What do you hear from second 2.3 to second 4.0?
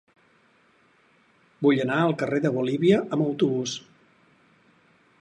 de Bolívia amb autobús.